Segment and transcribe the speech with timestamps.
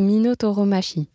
[0.00, 1.10] Minotauromachie.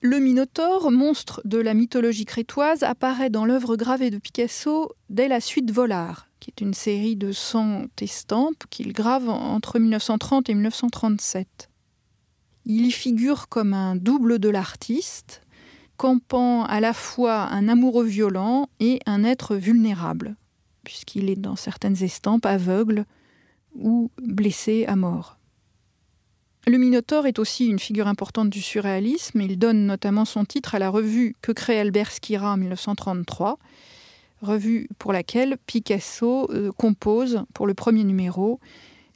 [0.00, 5.40] Le Minotaure, monstre de la mythologie crétoise, apparaît dans l'œuvre gravée de Picasso dès la
[5.40, 11.70] suite Volard, qui est une série de 100 estampes qu'il grave entre 1930 et 1937.
[12.64, 15.42] Il y figure comme un double de l'artiste,
[15.96, 20.34] campant à la fois un amoureux violent et un être vulnérable,
[20.82, 23.04] puisqu'il est dans certaines estampes aveugle
[23.76, 25.38] ou blessé à mort.
[26.66, 29.42] Le Minotaure est aussi une figure importante du surréalisme.
[29.42, 33.58] Il donne notamment son titre à la revue que crée Albert Schira en 1933,
[34.40, 38.60] revue pour laquelle Picasso euh, compose, pour le premier numéro,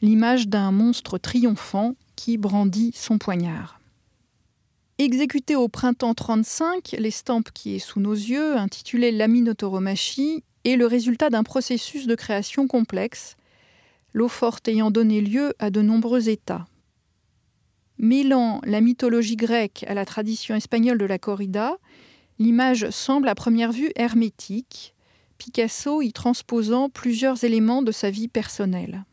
[0.03, 3.81] l'image d'un monstre triomphant qui brandit son poignard.
[4.99, 10.87] Exécutée au printemps 35, l'estampe qui est sous nos yeux, intitulée La Minotauromachie, est le
[10.87, 13.37] résultat d'un processus de création complexe,
[14.13, 16.67] l'eau forte ayant donné lieu à de nombreux états.
[17.99, 21.77] Mêlant la mythologie grecque à la tradition espagnole de la corrida,
[22.39, 24.95] l'image semble à première vue hermétique,
[25.39, 29.05] Picasso y transposant plusieurs éléments de sa vie personnelle.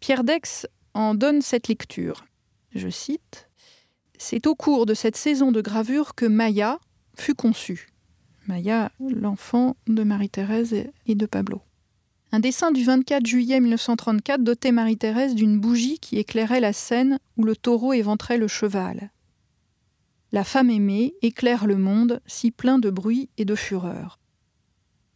[0.00, 2.24] Pierre Dex en donne cette lecture.
[2.74, 3.48] Je cite
[4.16, 6.78] C'est au cours de cette saison de gravure que Maya
[7.16, 7.88] fut conçue.
[8.46, 11.60] Maya, l'enfant de Marie-Thérèse et de Pablo.
[12.30, 17.44] Un dessin du 24 juillet 1934 dotait Marie-Thérèse d'une bougie qui éclairait la scène où
[17.44, 19.10] le taureau éventrait le cheval.
[20.30, 24.18] La femme aimée éclaire le monde si plein de bruit et de fureur.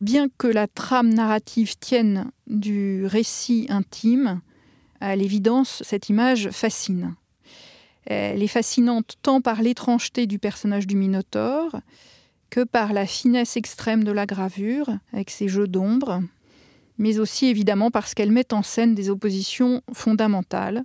[0.00, 4.40] Bien que la trame narrative tienne du récit intime,
[5.00, 7.14] à l'évidence, cette image fascine.
[8.06, 11.80] Elle est fascinante tant par l'étrangeté du personnage du Minotaure
[12.50, 16.22] que par la finesse extrême de la gravure, avec ses jeux d'ombre,
[17.02, 20.84] mais aussi évidemment parce qu'elle met en scène des oppositions fondamentales,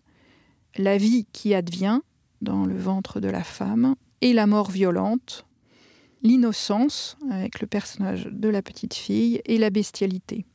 [0.75, 1.99] la vie qui advient
[2.41, 5.45] dans le ventre de la femme et la mort violente,
[6.23, 10.47] l'innocence avec le personnage de la petite fille et la bestialité.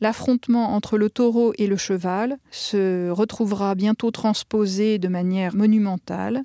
[0.00, 6.44] L'affrontement entre le taureau et le cheval se retrouvera bientôt transposé de manière monumentale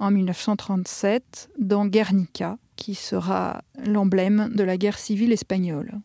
[0.00, 6.00] en 1937 dans Guernica, qui sera l'emblème de la guerre civile espagnole.